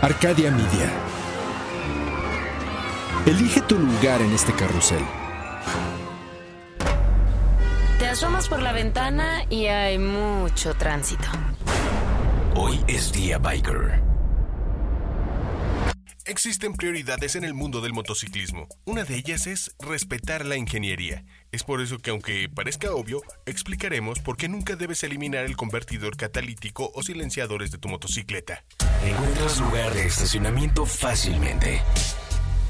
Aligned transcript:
Arcadia 0.00 0.52
Media. 0.52 0.92
Elige 3.26 3.60
tu 3.62 3.76
lugar 3.76 4.20
en 4.22 4.32
este 4.32 4.52
carrusel. 4.52 5.04
Te 7.98 8.06
asomas 8.06 8.48
por 8.48 8.62
la 8.62 8.72
ventana 8.72 9.42
y 9.50 9.66
hay 9.66 9.98
mucho 9.98 10.74
tránsito. 10.74 11.26
Hoy 12.54 12.80
es 12.86 13.12
día 13.12 13.38
biker. 13.38 14.07
Existen 16.28 16.74
prioridades 16.74 17.36
en 17.36 17.44
el 17.44 17.54
mundo 17.54 17.80
del 17.80 17.94
motociclismo. 17.94 18.68
Una 18.84 19.04
de 19.04 19.16
ellas 19.16 19.46
es 19.46 19.74
respetar 19.78 20.44
la 20.44 20.58
ingeniería. 20.58 21.24
Es 21.52 21.64
por 21.64 21.80
eso 21.80 21.96
que 21.96 22.10
aunque 22.10 22.50
parezca 22.54 22.92
obvio, 22.92 23.22
explicaremos 23.46 24.18
por 24.18 24.36
qué 24.36 24.46
nunca 24.46 24.76
debes 24.76 25.02
eliminar 25.04 25.46
el 25.46 25.56
convertidor 25.56 26.18
catalítico 26.18 26.92
o 26.94 27.02
silenciadores 27.02 27.70
de 27.70 27.78
tu 27.78 27.88
motocicleta. 27.88 28.62
Encuentras 29.06 29.58
lugar 29.58 29.94
de 29.94 30.04
estacionamiento 30.04 30.84
fácilmente. 30.84 31.80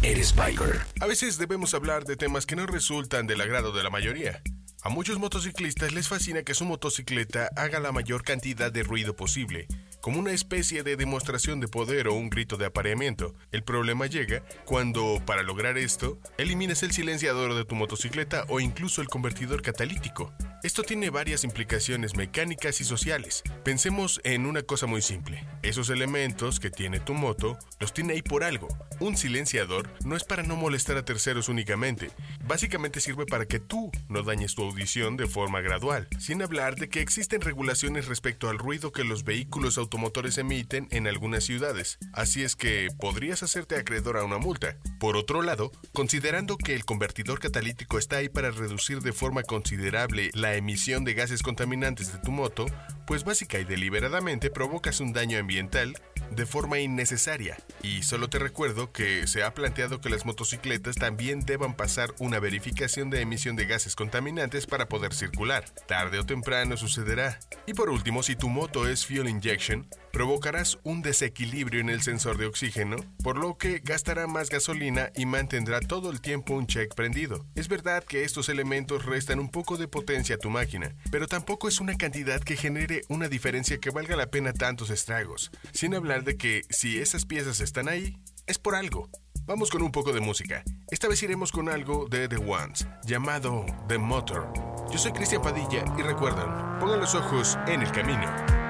Eres 0.00 0.34
biker. 0.34 0.80
A 1.00 1.06
veces 1.06 1.36
debemos 1.36 1.74
hablar 1.74 2.06
de 2.06 2.16
temas 2.16 2.46
que 2.46 2.56
no 2.56 2.64
resultan 2.64 3.26
del 3.26 3.42
agrado 3.42 3.72
de 3.72 3.82
la 3.82 3.90
mayoría. 3.90 4.40
A 4.82 4.88
muchos 4.88 5.18
motociclistas 5.18 5.92
les 5.92 6.08
fascina 6.08 6.42
que 6.42 6.54
su 6.54 6.64
motocicleta 6.64 7.50
haga 7.54 7.80
la 7.80 7.92
mayor 7.92 8.24
cantidad 8.24 8.72
de 8.72 8.82
ruido 8.82 9.14
posible, 9.14 9.68
como 10.02 10.18
una 10.18 10.32
especie 10.32 10.82
de 10.82 10.96
demostración 10.96 11.60
de 11.60 11.68
poder 11.68 12.08
o 12.08 12.14
un 12.14 12.28
grito 12.28 12.56
de 12.56 12.66
apareamiento. 12.66 13.34
El 13.52 13.62
problema 13.62 14.06
llega 14.06 14.42
cuando, 14.64 15.22
para 15.24 15.44
lograr 15.44 15.78
esto, 15.78 16.18
elimines 16.36 16.82
el 16.82 16.90
silenciador 16.90 17.54
de 17.54 17.64
tu 17.64 17.76
motocicleta 17.76 18.44
o 18.48 18.58
incluso 18.58 19.00
el 19.00 19.08
convertidor 19.08 19.62
catalítico. 19.62 20.34
Esto 20.62 20.84
tiene 20.84 21.10
varias 21.10 21.42
implicaciones 21.42 22.14
mecánicas 22.14 22.80
y 22.80 22.84
sociales. 22.84 23.42
Pensemos 23.64 24.20
en 24.22 24.46
una 24.46 24.62
cosa 24.62 24.86
muy 24.86 25.02
simple. 25.02 25.44
Esos 25.62 25.90
elementos 25.90 26.60
que 26.60 26.70
tiene 26.70 27.00
tu 27.00 27.14
moto 27.14 27.58
los 27.80 27.92
tiene 27.92 28.12
ahí 28.12 28.22
por 28.22 28.44
algo. 28.44 28.68
Un 29.00 29.16
silenciador 29.16 29.90
no 30.04 30.14
es 30.14 30.22
para 30.22 30.44
no 30.44 30.54
molestar 30.54 30.96
a 30.96 31.04
terceros 31.04 31.48
únicamente. 31.48 32.12
Básicamente 32.46 33.00
sirve 33.00 33.26
para 33.26 33.46
que 33.46 33.58
tú 33.58 33.90
no 34.08 34.22
dañes 34.22 34.54
tu 34.54 34.62
audición 34.62 35.16
de 35.16 35.26
forma 35.26 35.60
gradual, 35.62 36.06
sin 36.20 36.42
hablar 36.42 36.76
de 36.76 36.88
que 36.88 37.00
existen 37.00 37.40
regulaciones 37.40 38.06
respecto 38.06 38.48
al 38.48 38.58
ruido 38.58 38.92
que 38.92 39.02
los 39.02 39.24
vehículos 39.24 39.78
automotores 39.78 40.38
emiten 40.38 40.86
en 40.92 41.08
algunas 41.08 41.42
ciudades. 41.42 41.98
Así 42.12 42.44
es 42.44 42.54
que 42.54 42.86
podrías 43.00 43.42
hacerte 43.42 43.74
acreedor 43.74 44.16
a 44.16 44.24
una 44.24 44.38
multa. 44.38 44.76
Por 45.00 45.16
otro 45.16 45.42
lado, 45.42 45.72
considerando 45.92 46.56
que 46.56 46.76
el 46.76 46.84
convertidor 46.84 47.40
catalítico 47.40 47.98
está 47.98 48.18
ahí 48.18 48.28
para 48.28 48.52
reducir 48.52 49.00
de 49.00 49.12
forma 49.12 49.42
considerable 49.42 50.30
la 50.34 50.51
emisión 50.54 51.04
de 51.04 51.14
gases 51.14 51.42
contaminantes 51.42 52.12
de 52.12 52.18
tu 52.18 52.30
moto, 52.30 52.66
pues 53.06 53.24
básica 53.24 53.58
y 53.58 53.64
deliberadamente 53.64 54.50
provocas 54.50 55.00
un 55.00 55.12
daño 55.12 55.38
ambiental 55.38 55.94
de 56.30 56.46
forma 56.46 56.78
innecesaria. 56.78 57.56
Y 57.82 58.02
solo 58.02 58.28
te 58.28 58.38
recuerdo 58.38 58.92
que 58.92 59.26
se 59.26 59.42
ha 59.42 59.54
planteado 59.54 60.00
que 60.00 60.10
las 60.10 60.24
motocicletas 60.24 60.96
también 60.96 61.40
deban 61.40 61.74
pasar 61.74 62.14
una 62.18 62.38
verificación 62.38 63.10
de 63.10 63.20
emisión 63.20 63.56
de 63.56 63.66
gases 63.66 63.96
contaminantes 63.96 64.66
para 64.66 64.88
poder 64.88 65.14
circular. 65.14 65.64
Tarde 65.86 66.18
o 66.18 66.24
temprano 66.24 66.76
sucederá. 66.76 67.38
Y 67.66 67.74
por 67.74 67.90
último, 67.90 68.22
si 68.22 68.36
tu 68.36 68.48
moto 68.48 68.88
es 68.88 69.06
fuel 69.06 69.28
injection, 69.28 69.86
provocarás 70.12 70.78
un 70.84 71.02
desequilibrio 71.02 71.80
en 71.80 71.88
el 71.88 72.02
sensor 72.02 72.36
de 72.38 72.46
oxígeno, 72.46 72.96
por 73.22 73.38
lo 73.38 73.56
que 73.56 73.80
gastará 73.80 74.26
más 74.26 74.50
gasolina 74.50 75.10
y 75.16 75.26
mantendrá 75.26 75.80
todo 75.80 76.10
el 76.10 76.20
tiempo 76.20 76.54
un 76.54 76.66
check 76.66 76.94
prendido. 76.94 77.46
Es 77.54 77.68
verdad 77.68 78.04
que 78.04 78.24
estos 78.24 78.48
elementos 78.48 79.04
restan 79.06 79.40
un 79.40 79.50
poco 79.50 79.76
de 79.76 79.88
potencia 79.88 80.36
a 80.36 80.38
tu 80.38 80.50
máquina, 80.50 80.94
pero 81.10 81.26
tampoco 81.26 81.68
es 81.68 81.80
una 81.80 81.96
cantidad 81.96 82.40
que 82.40 82.56
genere 82.56 83.02
una 83.08 83.28
diferencia 83.28 83.78
que 83.78 83.90
valga 83.90 84.16
la 84.16 84.30
pena 84.30 84.52
tantos 84.52 84.90
estragos, 84.90 85.50
sin 85.72 85.94
hablar 85.94 86.24
de 86.24 86.36
que 86.36 86.62
si 86.70 86.98
esas 86.98 87.24
piezas 87.24 87.60
están 87.60 87.88
ahí, 87.88 88.18
es 88.46 88.58
por 88.58 88.74
algo. 88.74 89.08
Vamos 89.44 89.70
con 89.70 89.82
un 89.82 89.90
poco 89.90 90.12
de 90.12 90.20
música. 90.20 90.62
Esta 90.90 91.08
vez 91.08 91.22
iremos 91.22 91.50
con 91.50 91.68
algo 91.68 92.06
de 92.08 92.28
The 92.28 92.36
Ones, 92.36 92.86
llamado 93.04 93.66
The 93.88 93.98
Motor. 93.98 94.52
Yo 94.92 94.98
soy 94.98 95.12
Cristian 95.12 95.42
Padilla 95.42 95.84
y 95.98 96.02
recuerden, 96.02 96.46
pongan 96.78 97.00
los 97.00 97.14
ojos 97.14 97.58
en 97.66 97.82
el 97.82 97.90
camino. 97.90 98.61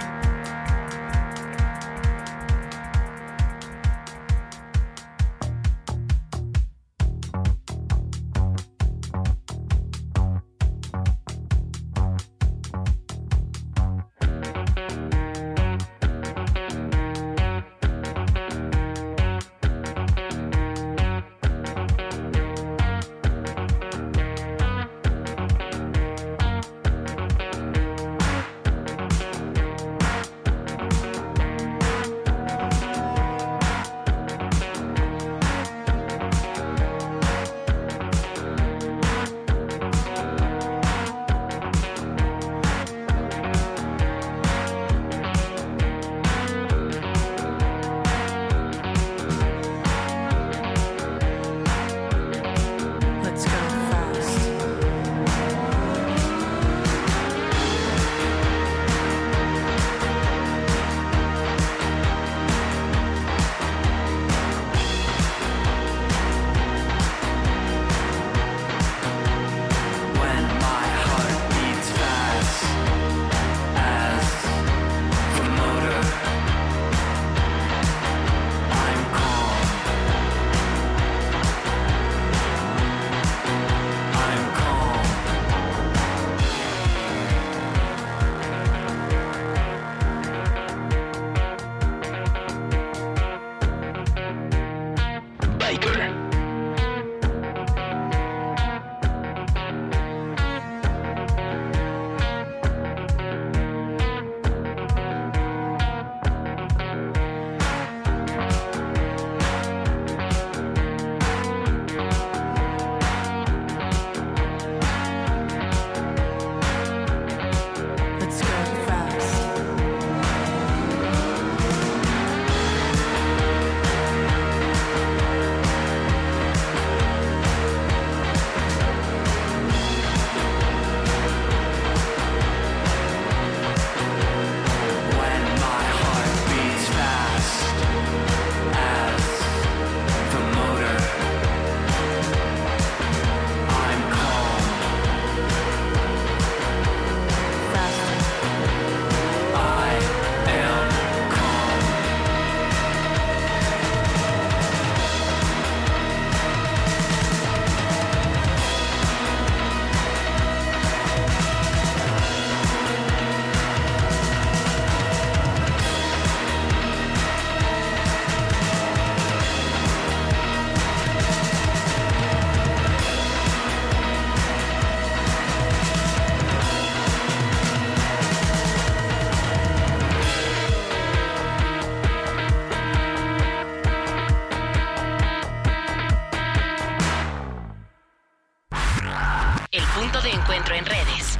Punto 189.94 190.20
de 190.22 190.30
encuentro 190.30 190.74
en 190.74 190.86
redes. 190.86 191.38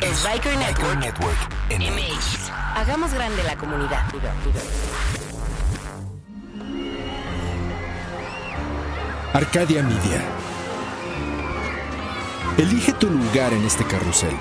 Es 0.00 0.24
Biker 0.24 0.52
Biker 0.52 0.56
Network 0.56 0.98
Network. 0.98 1.36
MX. 1.70 2.50
Hagamos 2.76 3.12
grande 3.12 3.42
la 3.42 3.56
comunidad. 3.56 4.02
Arcadia 9.32 9.82
Media. 9.82 10.22
Elige 12.58 12.92
tu 12.94 13.10
lugar 13.10 13.52
en 13.52 13.64
este 13.64 13.84
carrusel. 13.84 14.36